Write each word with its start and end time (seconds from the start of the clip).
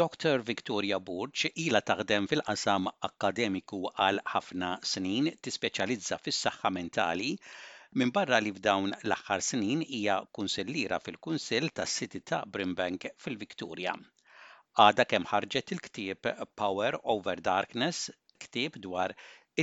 Dr. 0.00 0.40
Victoria 0.50 0.98
Burge 1.08 1.48
ila 1.62 1.80
taħdem 1.88 2.26
fil-qasam 2.30 2.86
akademiku 3.08 3.80
għal 4.04 4.20
ħafna 4.34 4.68
snin, 4.90 5.26
tispeċjalizza 5.44 6.16
fis-saħħa 6.26 6.70
mentali, 6.76 7.26
minn 8.00 8.14
barra 8.18 8.38
li 8.40 8.52
f'dawn 8.56 8.94
l-aħħar 9.02 9.42
snin 9.48 9.82
hija 9.84 10.16
kunsellira 10.38 11.00
fil-Kunsill 11.04 11.68
tas-City 11.80 12.22
ta' 12.30 12.38
Brimbank 12.54 13.10
fil-Viktoria. 13.26 13.92
Għada 14.86 15.04
kemm 15.12 15.28
ħarġet 15.34 15.74
il-ktieb 15.76 16.30
Power 16.62 16.96
Over 17.16 17.44
Darkness, 17.52 18.06
ktieb 18.46 18.80
dwar 18.88 19.12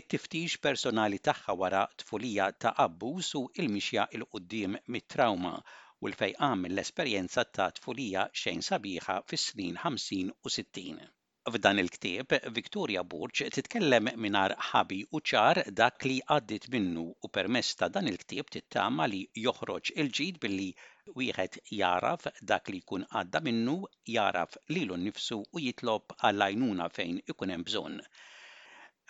it-tiftix 0.01 0.59
personali 0.67 1.17
tagħha 1.31 1.57
wara 1.63 1.81
tfulija 2.03 2.51
ta' 2.61 2.75
abbuż 2.85 3.33
u 3.41 3.43
il-mixja 3.57 4.05
il-qudiem 4.19 4.77
mit-trauma 4.85 5.57
u 6.05 6.07
l-fejqan 6.09 6.59
mill-esperjenza 6.63 7.41
ta' 7.57 7.65
tfulija 7.77 8.23
xejn 8.41 8.59
sabiħa 8.65 9.13
fis-snin 9.31 9.77
50 9.83 10.27
u 10.29 10.49
60. 10.55 11.05
F'dan 11.53 11.79
il-ktieb, 11.81 12.35
Victoria 12.57 13.01
Burċ 13.13 13.47
titkellem 13.55 14.09
minar 14.25 14.53
ħabi 14.67 14.99
u 15.17 15.21
ċar 15.31 15.59
dak 15.79 16.05
li 16.05 16.17
għaddit 16.35 16.67
minnu 16.75 17.05
u 17.09 17.31
permess 17.37 17.79
ta' 17.79 17.89
dan 17.97 18.09
il-ktieb 18.11 18.51
tittama 18.57 19.07
li 19.13 19.23
joħroġ 19.45 19.93
il-ġid 20.03 20.37
billi 20.43 20.67
wieħed 21.15 21.57
jaraf 21.79 22.27
dak 22.53 22.69
li 22.75 22.81
jkun 22.85 23.07
għadda 23.09 23.41
minnu, 23.49 23.77
jaraf 24.17 24.59
lilu 24.77 24.99
nnifsu 25.01 25.39
u 25.41 25.63
jitlob 25.65 26.13
għall-għajnuna 26.19 26.89
fejn 26.99 27.17
ikun 27.33 27.55
hemm 27.55 27.65
bżonn. 27.71 27.97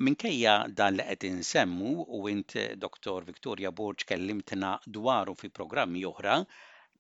Minkejja 0.08 0.56
dan 0.80 0.96
li 1.02 1.10
qed 1.12 1.28
insemmu 1.34 1.92
u 2.22 2.24
int 2.38 2.56
Dr. 2.88 3.28
Victoria 3.34 3.74
Borġ 3.82 4.08
kellimtna 4.14 4.74
dwaru 4.88 5.36
fi 5.42 5.50
programmi 5.62 6.06
oħra, 6.14 6.40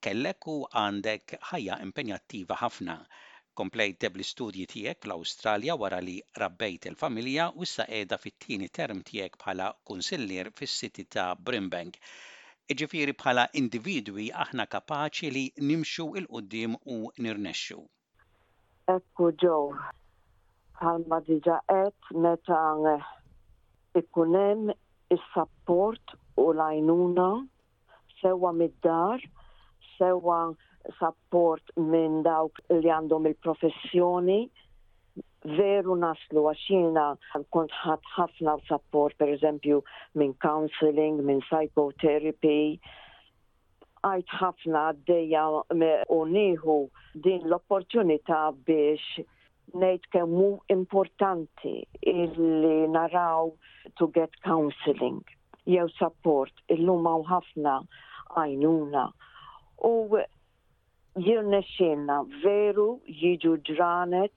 kellek 0.03 0.47
u 0.47 0.57
għandek 0.71 1.37
ħajja 1.51 1.77
impenjattiva 1.85 2.57
ħafna. 2.61 2.95
Komplejt 3.57 4.05
l 4.11 4.21
istudji 4.21 4.65
tiegħek 4.69 5.01
fl-Awstralja 5.07 5.75
wara 5.81 5.99
li 6.03 6.15
rabbejt 6.41 6.85
il-familja 6.91 7.49
u 7.55 7.65
issa 7.65 7.87
qiegħda 7.89 8.19
fit-tieni 8.21 8.69
term 8.79 8.99
tiegħek 9.07 9.37
bħala 9.41 9.71
kunsillier 9.89 10.51
fis-siti 10.59 11.07
ta' 11.13 11.31
Brimbank. 11.35 11.97
Iġifiri 12.69 13.15
bħala 13.17 13.47
individwi 13.61 14.27
aħna 14.45 14.67
kapaċi 14.69 15.31
li 15.33 15.45
nimxu 15.71 16.05
il-qoddim 16.21 16.77
u 16.85 16.97
nirnexxu. 17.17 17.79
Ekku 18.93 19.31
ġo, 19.43 19.57
bħalma 20.77 21.21
diġa 21.29 21.57
qed 21.71 22.23
meta 22.27 22.61
ikun 23.97 24.69
is-sapport 25.09 26.13
u 26.37 26.51
l-għajnuna 26.53 27.29
sewwa 28.21 28.53
mid-dar 28.53 29.23
sewa 29.97 30.55
support 30.99 31.63
minn 31.91 32.21
dawk 32.23 32.61
li 32.71 32.89
għandhom 32.97 33.27
il-professjoni 33.31 34.39
veru 35.57 35.95
naslu 36.03 36.45
għaxina 36.51 37.07
kont 37.55 37.73
ħat 37.83 38.05
ħafna 38.15 38.53
support 38.69 39.17
per 39.19 39.31
eżempju 39.33 39.79
minn 40.21 40.33
counseling, 40.45 41.19
minn 41.27 41.41
psychotherapy 41.45 42.79
għajt 44.07 44.37
ħafna 44.39 44.85
għaddeja 44.91 45.43
u 46.13 46.19
nieħu 46.35 46.77
din 47.27 47.43
l-opportunità 47.49 48.41
biex 48.69 49.25
nejt 49.83 50.05
kemmu 50.15 50.49
importanti 50.71 51.77
illi 52.07 52.75
naraw 52.93 53.49
to 53.99 54.07
get 54.15 54.31
counseling 54.47 55.19
jew 55.67 55.89
support 55.99 56.53
illum 56.77 57.05
hawn 57.11 57.27
ħafna 57.33 57.81
għajnuna 58.37 59.09
U 59.83 60.21
jirnexxinna 61.21 62.21
veru 62.43 62.87
jiġu 63.19 63.51
ġranet 63.69 64.33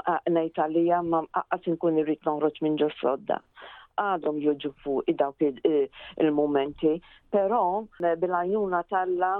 għalija 0.58 1.00
ma 1.08 1.20
għas 1.42 1.68
nkun 1.74 2.00
irrit 2.02 2.22
noħroġ 2.26 2.58
minn 2.66 2.78
ġo 2.82 2.88
frodda. 3.00 3.38
Għadhom 4.02 4.38
jiġu 4.42 4.72
fuq 4.82 5.04
id-dawk 5.10 5.42
il-momenti, 5.70 6.94
però 7.30 7.62
bil 8.00 8.36
għajuna 8.40 8.82
talla 8.90 9.32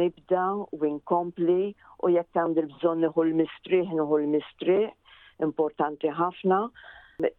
nibda 0.00 0.44
u 0.68 0.82
nkompli 0.94 1.72
u 2.06 2.10
jekk 2.14 2.42
għandil 2.42 2.66
il-bżon 2.70 3.02
nħu 3.08 3.22
l 3.26 3.38
mistri 3.42 3.82
nħu 3.86 4.18
l-mistriħ, 4.20 4.90
importanti 5.46 6.10
ħafna 6.20 6.64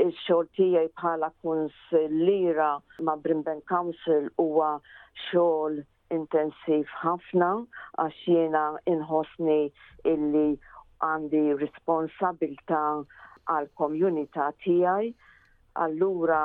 il-xogħol 0.04 0.48
tiegħi 0.58 0.88
bħala 1.00 1.28
s-lira 1.40 2.68
ma' 3.08 3.14
Brimben 3.26 3.60
Council 3.72 4.30
huwa 4.44 4.70
xogħol 5.28 5.82
intensiv 6.16 6.88
ħafna 7.02 7.50
għax 8.06 8.24
jiena 8.32 8.64
inħossni 8.94 9.58
illi 10.14 10.46
għandi 11.10 11.44
responsabilta 11.62 12.82
għal 13.58 13.70
komunità 13.84 14.48
tiegħi 14.66 15.12
allura 15.86 16.42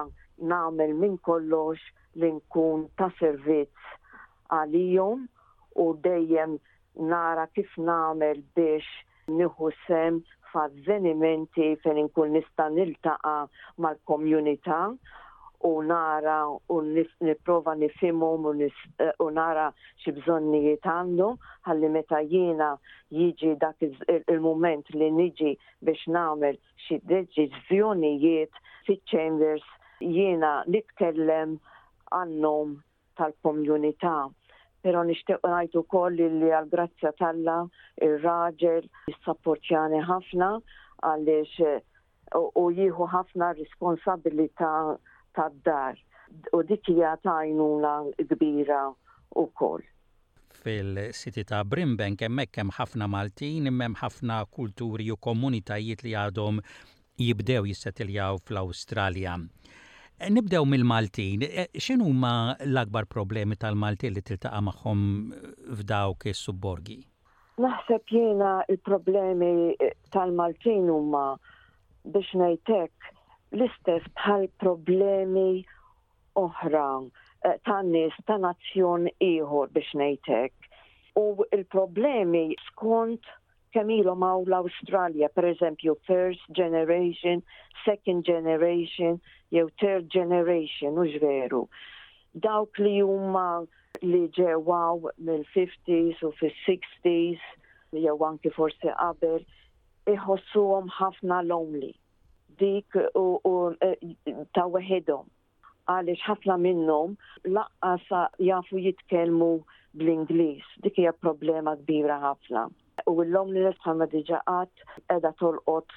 nagħmel 0.52 0.92
minn 1.00 1.16
kollox 1.30 1.80
li 2.20 2.34
nkun 2.36 2.84
ta' 3.00 3.08
servizz 3.20 3.94
għalihom 4.58 5.24
u 5.80 5.88
dejjem 6.04 6.58
nara 7.14 7.48
kif 7.56 7.72
nagħmel 7.80 8.44
biex 8.60 8.88
nieħu 9.32 9.72
sem 9.86 10.20
f'avvenimenti 10.52 11.66
fejn 11.84 11.98
inkun 12.04 12.32
nista' 12.36 12.66
niltaqa' 12.76 13.40
mal-komunità 13.82 14.80
u 15.68 15.72
nara 15.90 16.38
u 16.74 16.76
niprofa 17.28 17.74
nifimhom 17.82 18.44
u, 18.50 18.52
u 19.24 19.26
nara 19.38 19.66
xi 20.04 20.14
bżonnijiet 20.16 20.88
għandhom 20.94 21.38
ħalli 21.68 21.90
meta 21.96 22.20
jiena 22.34 22.70
jiġi 23.20 23.52
dak 23.64 23.86
il-moment 23.86 24.92
li 24.98 25.10
niġi 25.20 25.52
biex 25.88 26.06
nagħmel 26.18 26.58
xi 26.86 26.98
deċiżjonijiet 27.12 28.60
fiċ-chambers 28.90 29.68
jiena 30.18 30.52
nitkellem 30.76 31.56
għannom 32.20 32.76
tal-komunità 33.20 34.16
pero 34.84 35.04
nishtiq 35.06 35.42
najtu 35.46 35.82
koll 35.94 36.16
li 36.38 36.50
għal-grazzja 36.52 37.12
talla, 37.18 37.56
il-raġel, 38.06 38.88
il-sapportjani 39.12 40.00
ħafna, 40.08 40.48
għalix 41.06 41.62
eh, 41.62 41.78
u 42.34 42.64
jieħu 42.78 43.06
ħafna 43.14 43.52
responsabilita 43.60 44.72
ta' 45.38 45.48
dar. 45.68 46.00
U 46.56 46.62
dikija 46.66 47.14
ta' 47.22 47.38
jnuna 47.46 47.94
kbira 48.32 48.82
u 49.38 49.46
koll. 49.58 49.84
Fil-siti 50.62 51.44
ta' 51.46 51.62
Brimbank 51.66 52.26
emmek 52.26 52.58
hemm 52.60 52.74
ħafna 52.78 53.06
Maltin, 53.10 53.70
hemm 53.70 53.96
ħafna 54.02 54.42
kulturi 54.54 55.08
u 55.14 55.18
komunitajiet 55.18 56.02
li 56.06 56.16
għadhom 56.24 56.58
jibdew 57.22 57.68
jissetiljaw 57.70 58.40
fl-Awstralja. 58.48 59.38
Nibdew 60.20 60.64
mill-Maltin. 60.66 61.42
E, 61.42 61.66
xinu 61.80 62.08
ma 62.14 62.54
l-akbar 62.64 63.04
problemi 63.14 63.56
tal-Maltin 63.56 64.14
li 64.14 64.22
tiltaqa' 64.22 64.60
magħhom 64.66 65.00
f'dawk 65.80 66.26
is-subborgi? 66.32 66.98
Naħseb 67.58 68.04
jiena 68.14 68.52
il-problemi 68.70 69.50
e, 69.82 69.90
tal-Maltin 70.14 70.86
huma 70.88 71.24
biex 72.04 72.32
najtek 72.40 73.10
l-istess 73.58 74.06
bħal 74.20 74.46
problemi 74.64 75.64
oħra 76.44 76.86
e, 77.02 77.58
ta' 77.66 77.82
nies 77.90 78.14
ta' 78.26 78.38
nazzjon 78.46 79.10
ieħor 79.28 79.74
biex 79.78 79.98
najtek. 80.04 80.54
U 81.20 81.26
il-problemi 81.52 82.46
skont 82.70 83.26
kemilu 83.72 84.12
ma' 84.20 84.36
l-Australia, 84.52 85.28
per 85.32 85.42
eżempju, 85.48 85.94
first 86.08 86.40
generation, 86.58 87.42
second 87.86 88.24
generation, 88.28 89.20
jew 89.56 89.64
third 89.82 90.04
generation, 90.16 90.90
u 91.02 91.04
veru. 91.22 91.62
Dawk 92.46 92.78
li 92.78 92.94
huma 93.00 93.46
li 94.02 94.20
ġewaw 94.38 95.08
mill-50s 95.28 96.22
u 96.28 96.32
fil 96.40 96.54
60 96.66 97.40
s 97.40 97.98
jew 98.06 98.16
anki 98.28 98.52
forsi 98.56 98.92
qabel, 99.00 99.42
iħossuhom 100.16 100.88
ħafna 101.00 101.40
lonely. 101.48 101.92
Dik 102.60 102.96
u 103.16 103.56
e, 103.88 103.92
ta' 104.56 104.68
weħedhom. 104.76 105.26
Għaliex 105.92 106.22
ħafna 106.30 106.56
minnhom 106.62 107.16
sa 108.08 108.20
jafu 108.46 108.78
jitkellmu 108.84 109.50
bl-Ingliż. 109.98 110.68
Dik 110.84 111.00
hija 111.02 111.14
problema 111.26 111.74
kbira 111.80 112.20
ħafna 112.22 112.66
u 113.10 113.14
l-lom 113.22 113.50
li 113.54 113.62
nisħalma 113.66 114.06
diġaqat 114.12 114.82
edha 115.14 115.32
tolqot 115.42 115.90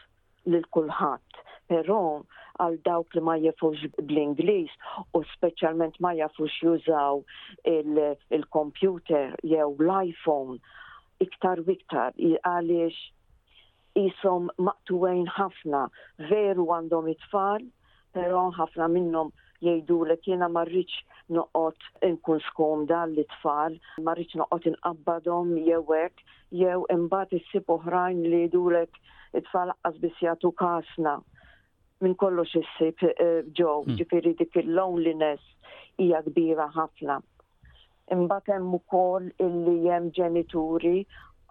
l-kulħat. 0.50 1.42
Pero 1.70 1.98
għal 2.62 2.78
dawk 2.88 3.16
li 3.18 3.24
ma 3.26 3.36
jafux 3.42 3.82
bl-Inglis 4.00 4.74
u 5.18 5.22
specialment 5.34 5.98
ma 6.06 6.14
jafux 6.18 6.54
jużaw 6.64 7.24
il-computer 7.66 9.34
jew 9.44 9.66
l-iPhone 9.72 10.58
iktar 11.26 11.64
iktar 11.76 12.14
għaliex 12.18 13.02
jisom 13.96 14.50
maqtuwejn 14.60 15.26
ħafna 15.38 15.86
veru 16.30 16.68
għandhom 16.76 17.08
it-tfal, 17.16 17.64
pero 18.14 18.48
ħafna 18.60 18.90
minnom 18.92 19.30
jgħidu 19.64 19.96
l 20.06 20.16
jiena 20.26 20.48
marriċ 20.54 20.96
noqot 21.38 21.78
inkun 22.08 22.42
skomda 22.50 23.04
l-tfal, 23.10 23.78
marriċ 24.08 24.38
noqot 24.42 24.68
inqabbadhom 24.72 25.54
jewek, 25.68 26.18
jew 26.62 26.82
imbagħad 26.96 27.38
issib 27.40 27.70
oħrajn 27.78 28.24
li 28.34 28.42
jdulek 28.48 29.00
it-tfal 29.42 29.74
qasbis 29.86 30.20
jagħtu 30.26 30.52
kasna 30.62 31.16
minn 32.04 32.16
kollox 32.20 32.52
issib 32.62 33.00
ġow, 33.00 33.84
eh, 33.84 33.88
hmm. 33.88 33.96
ġifiri 34.02 34.36
dik 34.44 34.60
il-loneliness 34.62 35.42
hija 36.04 36.22
kbira 36.28 36.68
ħafna. 36.76 37.20
Imbagħad 38.14 38.58
hemm 38.58 38.76
ukoll 38.78 39.32
illi 39.42 39.78
hemm 39.90 40.12
ġenituri 40.20 41.00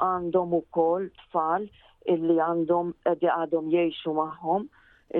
għandhom 0.04 0.52
ukoll 0.60 1.08
tfal 1.26 1.66
illi 2.14 2.38
għandhom 2.48 2.92
għadhom 3.16 3.72
jgħixu 3.72 4.12
magħhom 4.20 4.68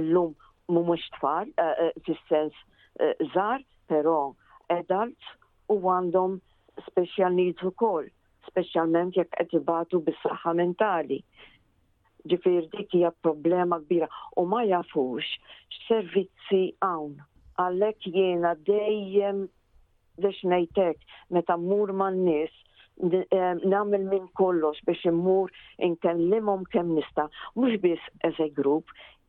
illum 0.02 0.34
mhumiex 0.68 1.10
tfal 1.16 1.48
eh, 1.60 1.72
eh, 1.88 1.92
fis-sens 2.06 2.52
uh, 2.52 2.64
Eh, 3.00 3.14
żar, 3.34 3.58
però 3.90 4.34
adults 4.70 5.24
u 5.66 5.78
għandhom 5.94 6.36
special 6.86 7.34
needs 7.34 7.62
ukoll, 7.66 8.06
speċjalment 8.46 9.16
jekk 9.18 9.34
qed 9.40 9.56
ibatu 9.58 9.98
bis-saħħa 10.06 10.52
mentali. 10.62 11.18
Ġifir 12.30 12.68
dik 12.76 12.94
hija 13.00 13.10
problema 13.26 13.80
kbira 13.82 14.06
u 14.40 14.46
ma 14.46 14.62
jafux 14.68 15.26
x'servizzi 15.80 16.62
hawn. 16.84 17.16
Għalhekk 17.58 18.06
jiena 18.14 18.54
dejjem 18.68 19.42
biex 20.22 20.44
nejtek 20.52 21.02
meta 21.34 21.58
mmur 21.58 21.90
man-nies 21.92 22.54
eh, 23.00 23.66
namil 23.66 24.06
minn 24.06 24.30
kollox 24.38 24.78
biex 24.86 25.02
immur 25.10 25.50
inkellimhom 25.88 26.62
kemm 26.70 26.94
nista' 26.94 27.26
mhux 27.58 27.80
biss 27.82 28.08
as 28.22 28.38
a 28.38 28.48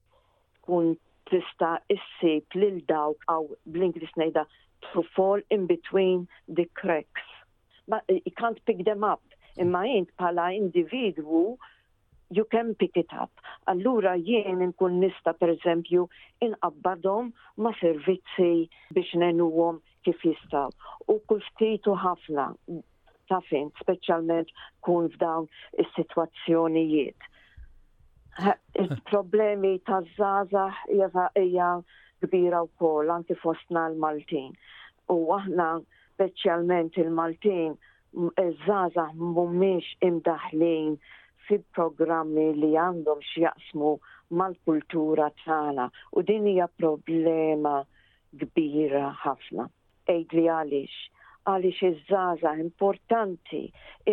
tkun 0.58 0.90
tista' 1.30 1.74
issib 1.94 2.56
lil 2.62 2.76
dawk 2.90 3.24
għaw 3.32 3.46
bl-Inglis 3.74 4.12
ngħidha 4.20 4.44
to 4.92 5.02
fall 5.14 5.42
in 5.56 5.66
between 5.66 6.26
the 6.48 6.66
cracks. 6.80 7.24
Ma, 7.88 8.00
you 8.08 8.30
can't 8.38 8.60
pick 8.66 8.84
them 8.84 9.02
up. 9.04 9.22
Imma 9.56 9.82
jint 9.88 10.12
pala 10.18 10.50
individwu 10.54 11.56
you 12.30 12.44
can 12.44 12.74
pick 12.74 12.96
it 13.00 13.12
up. 13.18 13.30
Allura 13.66 14.14
jien 14.20 14.60
nkun 14.68 14.98
nista 15.00 15.32
per 15.32 15.48
eżempju 15.56 16.04
inqabbadhom 16.44 17.32
ma' 17.64 17.72
servizzi 17.80 18.68
biex 18.92 19.14
nenuhom 19.22 19.80
kif 20.04 20.20
jistaw. 20.26 20.68
U 21.08 21.18
kull 21.26 21.42
ftitu 21.54 21.96
ħafna 22.04 22.44
ta' 23.28 23.40
fin, 23.48 23.70
speċjalment 23.80 24.52
kun 24.84 25.08
f'dawn 25.16 25.48
is-sitwazzjonijiet 25.84 27.32
Il-problemi 28.78 29.80
ta' 29.84 30.02
zaza 30.16 30.70
hija 30.88 31.68
kbira 32.22 32.60
wkoll 32.66 33.10
anki 33.14 33.34
fostna 33.44 33.82
l-Maltin. 33.90 34.52
U 35.14 35.34
aħna 35.36 35.66
speċjalment 36.14 36.98
il-Maltin 37.02 37.74
zaza 38.66 39.08
mhumiex 39.18 39.90
imdaħlin 40.10 40.94
fi 41.48 41.58
programmi 41.78 42.44
li 42.60 42.70
għandhom 42.84 43.26
x'jaqsmu 43.32 43.90
mal-kultura 44.42 45.28
tagħna 45.42 45.88
u 46.14 46.22
din 46.30 46.46
hija 46.52 46.70
problema 46.84 47.74
kbira 48.44 49.02
ħafna. 49.24 49.66
Ejd 50.14 50.38
li 50.38 50.46
għaliex 50.46 51.06
għaliex 51.42 51.82
iż-żaza 51.90 52.54
importanti 52.68 53.64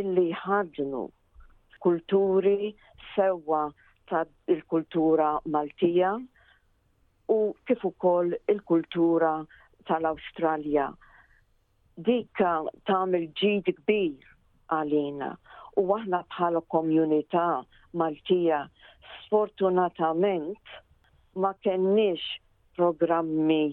illi 0.01 0.27
ħadnu 0.45 1.05
kulturi 1.85 2.71
sewa 3.13 3.67
ta' 4.07 4.25
il-kultura 4.53 5.39
Maltija 5.49 6.11
u 7.37 7.39
kif 7.65 7.85
ukoll 7.87 8.35
il-kultura 8.53 9.31
tal-Awstralja. 9.87 10.87
Dik 12.09 12.41
tagħmel 12.89 13.25
ġid 13.41 13.71
kbir 13.79 14.27
għalina 14.77 15.31
u 15.81 15.85
aħna 15.97 16.19
bħala 16.35 16.61
komunità 16.75 17.45
Maltija 18.01 18.61
sfortunatament 19.15 20.75
ma 21.43 21.53
kenniex 21.65 22.23
programmi 22.77 23.63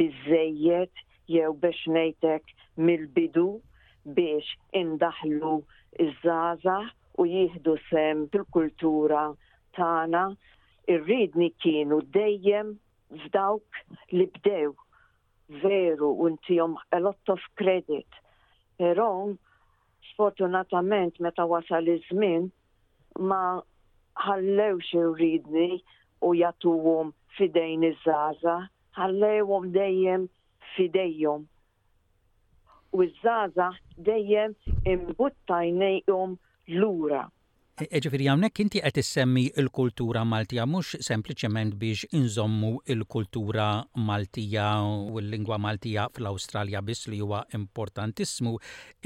bizzejiet 0.00 1.02
jew 1.32 1.50
biex 1.64 1.86
nejtek 1.96 2.54
mill-bidu 2.76 3.48
biex 4.18 4.48
indaħlu 4.82 5.56
iż-żgħażagħ 6.06 6.98
u 7.20 7.26
jieħdu 7.32 7.72
sem 7.90 8.22
fil-kultura 8.36 9.24
Tana 9.76 10.24
irridni 10.88 11.20
ridni 11.22 11.48
kienu 11.62 11.98
dejjem 12.16 12.72
f'dawk 13.24 13.78
li 14.18 14.26
bdew 14.34 14.72
veru 15.62 16.10
u 16.24 16.28
ntihom 16.34 16.74
a 16.96 17.00
lot 17.00 17.24
of 17.34 17.40
credit. 17.60 18.10
Pero 18.78 19.08
sfortunatament 20.10 21.14
meta 21.24 21.44
wasal 21.54 21.88
iż-żmien 21.94 22.50
ma 23.30 23.44
ħallewx 24.26 24.92
ir-ridni 25.00 25.68
u 26.28 26.34
jatuhom 26.42 27.12
fidejn 27.38 27.88
iż-żgħażagħ, 27.92 28.68
ħallewhom 29.00 29.70
dejjem 29.78 30.28
fidejhom 30.74 31.48
u 32.92 33.04
iż-żaza 33.08 33.70
dejjem 34.10 34.52
imbuttajnejhom 34.96 36.36
lura. 36.80 37.26
E, 37.80 37.86
e, 37.96 38.00
ġifiri 38.04 38.26
għamnek 38.28 38.58
inti 38.62 38.80
qed 38.84 38.98
semmi 39.10 39.42
il-kultura 39.60 40.26
Maltija 40.32 40.66
mhux 40.68 40.90
sempliċement 41.06 41.72
biex 41.80 42.02
inżommu 42.18 42.72
il-kultura 42.94 43.68
Maltija 44.08 44.66
u 45.08 45.14
l-lingwa 45.22 45.56
Maltija 45.66 46.04
fl-Awstralja 46.12 46.82
biss 46.84 47.08
li 47.08 47.22
huwa 47.24 47.40
importantissimu, 47.60 48.52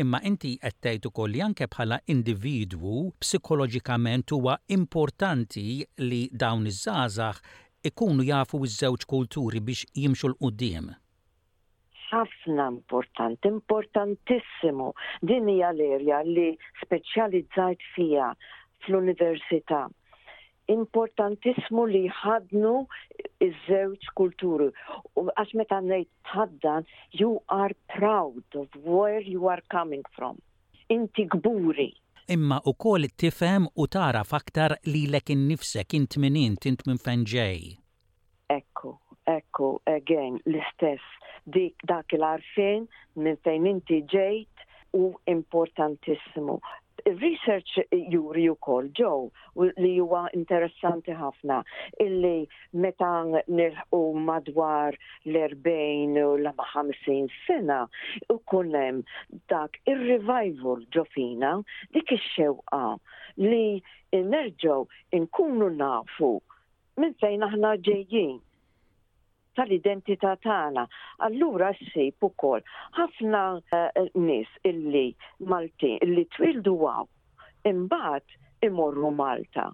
imma 0.02 0.20
inti 0.32 0.56
qed 0.58 0.80
tgħid 0.80 1.08
ukoll 1.12 1.36
li 1.36 1.44
anke 1.46 1.70
bħala 1.76 2.00
individwu 2.16 2.96
psikoloġikament 3.22 4.34
huwa 4.34 4.58
importanti 4.80 5.66
li 6.08 6.22
dawn 6.44 6.66
iż-żgħażagħ 6.72 7.40
ikunu 7.92 8.26
jafu 8.32 8.64
ż-żewġ 8.66 9.10
kulturi 9.14 9.62
biex 9.70 9.86
jimxu 10.02 10.34
l 10.34 10.40
qoddim 10.42 10.94
ħafna 12.16 12.64
important, 12.70 13.46
importantissimo 13.48 14.92
Din 15.28 15.48
hija 15.52 15.72
l-erja 15.74 16.20
li 16.24 16.44
speċjalizzajt 16.82 17.82
fija 17.94 18.30
fl-università. 18.84 19.84
Importantissimo 20.72 21.84
li 21.90 22.04
ħadnu 22.20 22.72
iż-żewġ 23.46 24.08
kulturi. 24.18 24.68
U 25.20 25.26
għax 25.32 25.54
meta 25.60 25.78
ngħid 25.84 26.10
ħaddan, 26.32 26.86
you 27.20 27.36
are 27.56 27.74
proud 27.94 28.58
of 28.62 28.68
where 28.84 29.20
you 29.22 29.48
are 29.52 29.62
coming 29.74 30.02
from. 30.16 30.38
Inti 30.88 31.26
gburi 31.36 31.90
imma 32.34 32.56
u 32.66 32.72
kol 32.74 33.04
tifem 33.22 33.68
u 33.82 33.84
tara 33.86 34.24
faktar 34.26 34.72
li 34.90 35.04
lekin 35.10 35.44
nifsek 35.46 35.94
int 35.94 36.16
minin, 36.18 36.56
int 36.66 36.82
minn 36.88 36.98
fenġej. 36.98 37.60
Ekku, 38.50 38.90
ekku, 39.30 39.68
again, 39.92 40.40
l-istess 40.46 41.06
dik 41.52 41.76
dak 41.88 42.14
il-arfin 42.16 42.86
minn 43.22 43.38
fejn 43.44 43.68
inti 43.70 44.02
ġejt 44.12 44.64
u 44.98 45.02
importantissimu. 45.32 46.58
Research 47.06 47.74
juri 48.12 48.48
u 48.50 48.56
kol 48.66 48.88
ġo, 48.98 49.10
li 49.78 49.92
huwa 50.00 50.24
interessanti 50.34 51.14
ħafna 51.14 51.58
illi 52.02 52.48
meta 52.84 53.10
nilħu 53.28 54.00
madwar 54.30 54.96
l-40 55.28 56.16
u 56.22 56.32
l-50 56.40 57.28
sena 57.46 57.78
u 58.34 58.38
kunem 58.54 59.04
dak 59.54 59.78
il-revival 59.92 60.82
ġofina 60.98 61.52
dik 61.94 62.16
il 62.16 62.22
xewqa 62.26 62.82
li 63.46 63.62
nerġo 64.34 64.80
nkunu 65.22 65.70
nafu 65.78 66.32
minn 66.98 67.14
fejn 67.22 67.46
aħna 67.50 67.76
ġejjin 67.90 68.38
tal-identità 69.56 70.34
tagħna. 70.46 70.84
Allura 71.26 71.72
ssib 71.76 72.28
ukoll 72.28 72.62
ħafna 72.98 73.42
eh, 73.56 74.02
nies 74.14 74.50
illi 74.70 75.06
Maltin 75.52 75.98
illi 76.04 76.26
twildu 76.36 76.76
għaw 76.92 77.08
imbagħad 77.72 78.68
imorru 78.68 79.10
Malta 79.20 79.70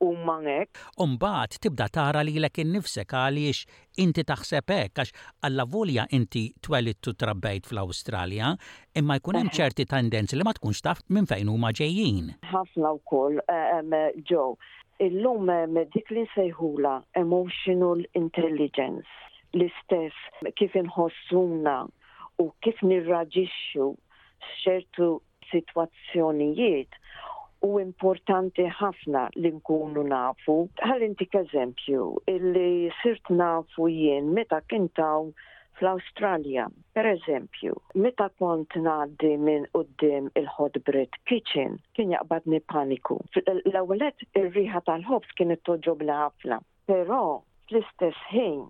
u 0.00 0.10
mangek. 0.24 0.70
Umbaħt 1.00 1.60
tibda 1.64 1.86
tara 1.92 2.22
li 2.26 2.34
l-ek 2.38 2.60
innifsek 2.64 3.14
għaliex 3.14 3.80
inti 4.02 4.24
taħseb 4.26 4.72
hekk 4.74 4.98
għax 4.98 5.12
għall 5.46 5.64
volja 5.70 6.04
inti 6.16 6.42
twelit 6.62 6.98
tu 7.00 7.14
trabbejt 7.14 7.70
fl-Awstralja, 7.70 8.54
imma 8.98 9.18
jkun 9.20 9.38
hemm 9.40 9.52
eh. 9.52 9.56
ċerti 9.60 9.86
tendenzi 9.90 10.36
li 10.38 10.46
ma 10.46 10.54
tkunx 10.56 10.82
taf 10.82 11.02
minn 11.08 11.28
fejn 11.30 11.52
huma 11.52 11.70
ġejjin. 11.76 12.32
Ħafna 12.50 12.94
wkoll 13.00 13.40
ġew. 14.24 14.46
Eh, 14.56 14.78
Illum 15.00 15.48
dik 15.94 16.10
li 16.12 16.26
sejħula 16.34 16.90
emotional 17.16 18.02
intelligence 18.20 19.08
l-istess 19.56 20.50
kif 20.60 20.74
nħossuna 20.76 21.78
u 22.42 22.50
kif 22.60 22.82
nirraġixxu 22.84 23.86
xertu 24.60 25.08
situazzjonijiet 25.54 26.92
u 27.66 27.76
importanti 27.80 28.64
ħafna 28.76 29.26
li 29.36 29.50
nkunu 29.58 30.02
nafu. 30.10 30.54
Għal-inti 30.86 31.26
eżempju, 31.42 32.04
illi 32.32 32.90
sirt 33.00 33.30
nafu 33.40 33.88
jien 33.92 34.30
meta 34.38 34.60
kintaw 34.70 35.26
fl 35.80 35.88
australia 35.90 36.66
Per 36.96 37.06
eżempju, 37.10 37.74
meta 38.04 38.28
kont 38.40 38.76
ngħaddi 38.76 39.34
minn 39.40 39.66
uddim 39.76 40.30
il 40.36 40.48
Bread 40.88 41.12
Kitchen, 41.26 41.78
kien 41.94 42.12
jaqbadni 42.14 42.60
paniku. 42.60 43.18
l 43.46 43.76
awlet 43.78 44.18
il 44.36 44.50
riħa 44.54 44.80
tal-ħobs 44.88 45.30
kienet 45.38 45.62
toġobli 45.64 46.12
ħafna, 46.12 46.60
però 46.88 47.42
fl-istess 47.68 48.16
ħin 48.32 48.68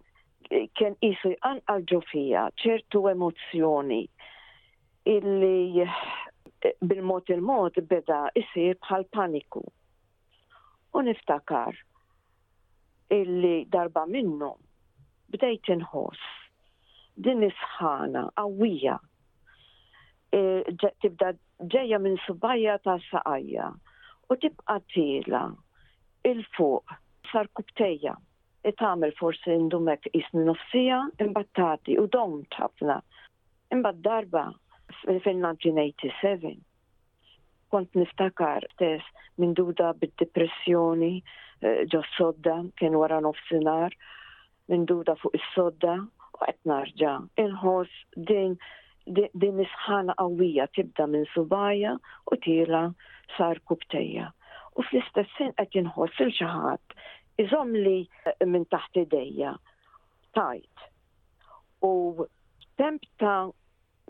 kien 0.74 0.94
qisu 1.00 1.34
għal 1.42 2.02
fija 2.10 2.48
ċertu 2.62 3.06
emozzjoni 3.14 4.02
illi 5.06 5.86
bil-mod 6.82 7.30
il-mod 7.30 7.78
beda 7.88 8.18
isir 8.36 8.76
bħal 8.84 9.06
paniku. 9.16 9.62
U 10.96 11.02
niftakar 11.06 11.76
illi 13.14 13.66
darba 13.74 14.02
minnu 14.10 14.50
bdejt 15.30 15.70
inħoss 15.76 16.26
din 17.24 17.44
isħana 17.46 18.26
qawwija 18.38 18.96
e, 20.34 20.42
tibda 21.02 21.32
ġeja 21.74 22.00
minn 22.02 22.18
subajja 22.26 22.76
ta' 22.84 22.98
saqajja 23.10 23.70
u 24.30 24.38
tibqa 24.42 24.76
tila 24.94 25.44
il-fuq 26.30 26.96
sar 27.30 27.48
kubtejja 27.56 28.14
it 28.66 28.74
e, 28.74 28.76
tamil 28.80 29.14
forsi 29.20 29.54
indumek 29.56 30.10
isni 30.20 30.44
nofsija 30.48 31.00
imbattati 31.26 31.98
u 32.02 32.06
dom 32.10 32.40
ħafna 32.58 33.00
imbatt 33.76 34.02
darba 34.06 34.48
1987 35.06 36.58
kont 37.70 37.94
niftakar 37.94 38.64
tess 38.78 39.04
minn 39.38 39.52
duda 39.54 39.92
bid-depressjoni 40.00 41.10
eh, 41.66 41.82
ġo 41.92 42.00
sodda 42.16 42.56
kien 42.80 42.96
wara 42.98 43.20
nofsinar 43.24 43.94
minn 44.68 44.86
duda 44.90 45.14
fuq 45.22 45.36
is-sodda 45.38 45.94
u 46.02 46.30
qed 46.44 46.58
narġa' 46.72 47.14
inħoss 47.44 48.24
din 48.32 48.58
din 49.18 49.62
isħana 49.66 50.14
qawwija 50.22 50.66
tibda 50.78 51.06
minn 51.14 51.26
subajja 51.34 51.94
u 52.30 52.36
tila 52.44 52.80
sar 53.36 53.58
kubtejja. 53.70 54.26
U 54.78 54.84
fl-istessin 54.86 55.54
qed 55.58 55.78
inħoss 55.84 56.20
il 56.26 56.34
xi 56.36 56.46
ħadd 56.46 57.78
li 57.86 58.00
minn 58.46 58.66
taħt 58.74 59.00
idejja 59.06 59.54
tajt 60.36 60.86
u 61.88 62.26
temp 62.80 63.06
ta' 63.22 63.44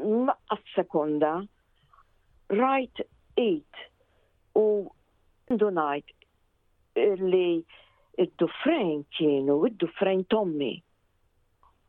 maqqa 0.05 0.57
sekonda 0.75 1.47
rajt 2.51 3.01
eight 3.37 3.77
u 4.57 4.65
ndunajt 5.55 6.17
li 7.33 7.65
id-dufrejn 8.23 9.05
kienu 9.17 9.59
id-dufrejn 9.69 10.25
tommi 10.35 10.73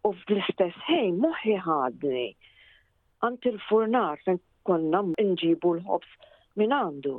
u 0.03 0.11
fl-istess 0.23 0.77
ħejn 0.87 1.21
ħadni 1.67 2.25
għant 3.27 3.47
il-furnar 3.51 4.19
sen 4.25 4.41
konna 4.69 5.01
nġibu 5.15 5.71
l-ħobs 5.77 6.11
minn 6.59 6.75
għandu. 6.77 7.15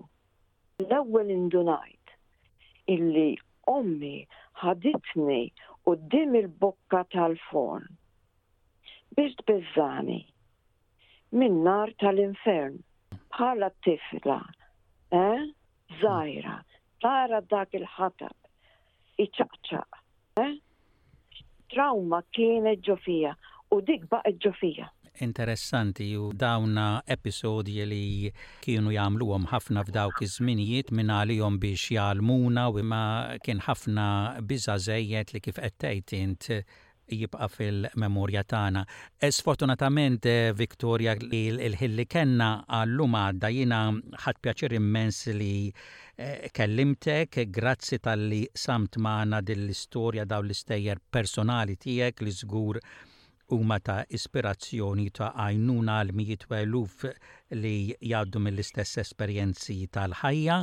L-ewwel 0.89 1.31
indunajt 1.33 2.15
illi 2.97 3.29
ommi 3.77 4.19
ħaditni 4.63 5.41
u 5.91 5.97
dim 6.15 6.35
il-bokka 6.41 7.03
tal-forn 7.15 7.87
biex 9.17 9.41
bizzani 9.49 10.21
minn 11.41 11.57
nar 11.65 11.93
tal-infern. 12.01 12.75
Bħala 13.33 13.71
tifla, 13.85 14.37
eh? 15.17 15.49
Zajra, 16.03 16.59
tara 17.05 17.41
dak 17.49 17.77
il-ħatab, 17.79 18.37
iċaqċaq, 19.25 20.01
eh? 20.43 20.53
Trauma 21.73 22.21
kienet 22.37 22.83
ġofija 22.85 23.33
u 23.73 23.81
dik 23.85 24.09
baqet 24.13 24.43
ġofija 24.45 24.89
interessanti 25.25 26.07
u 26.17 26.31
dawna 26.33 27.03
episodi 27.15 27.75
li 27.87 28.05
kienu 28.65 28.91
jagħmluhom 28.95 29.45
ħafna 29.51 29.83
f'dawk 29.85 30.23
iż-żminijiet 30.25 30.89
minn 30.97 31.13
għalihom 31.13 31.59
biex 31.61 31.93
jgħalmuna 31.95 32.65
u 32.73 32.81
ma 32.89 33.03
kien 33.45 33.61
ħafna 33.67 34.07
biża 34.41 34.79
żejjed 34.89 35.35
li 35.35 35.43
kif 35.45 35.61
qed 35.61 35.77
tgħid 35.85 36.65
jibqa' 37.21 37.49
fil-memorja 37.55 38.43
tagħna. 38.53 38.83
Sfortunatament 39.31 40.27
eh, 40.31 40.53
Viktoria 40.59 41.15
il-ħilli 41.19 42.07
kenna 42.11 42.51
għalluma 42.81 43.25
għadda 43.33 43.53
jiena 43.57 43.83
ħadd 44.25 44.43
pjaċir 44.47 44.77
immens 44.81 45.23
li 45.37 45.53
eh, 45.73 46.49
kellimtek, 46.55 47.45
grazzi 47.53 48.01
tal-li 48.03 48.43
samt 48.55 48.99
maħna 49.03 49.43
dill-istorja 49.45 50.25
daw 50.27 50.45
l-istejjer 50.47 51.01
personali 51.13 51.77
tijek 51.77 52.23
li 52.27 52.35
zgur 52.43 52.83
huma 53.53 53.77
ta' 53.85 53.99
ispirazzjoni 54.17 55.11
ta' 55.13 55.33
għajnuna 55.37 55.97
l 56.07 56.15
mijiet 56.17 56.47
eluf 56.63 57.03
li 57.53 57.75
jgħaddu 57.99 58.41
mill-istess 58.47 59.03
esperjenzi 59.03 59.77
tal-ħajja. 59.93 60.57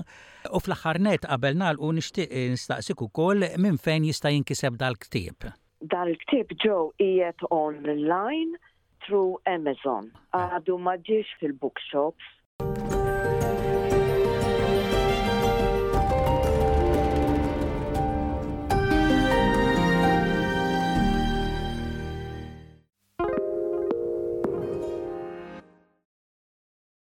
U 0.50 0.64
fl-aħħar 0.64 1.02
net 1.06 1.28
qabel 1.30 1.62
u 1.86 1.92
nixtieq 2.00 2.34
nistaqsik 2.56 3.06
ukoll 3.06 3.46
minn 3.62 3.78
fejn 3.78 4.10
jista' 4.10 4.34
jinkiseb 4.34 4.80
dal-ktieb 4.82 5.52
dal 5.88 6.12
il-ktib 6.12 6.52
ġew 6.64 6.80
qiegħed 7.02 7.46
online 7.58 8.60
through 9.06 9.38
Amazon. 9.52 10.10
Għadu 10.40 10.76
ma 10.88 10.98
ġiex 11.12 11.40
fil-bookshops 11.42 12.36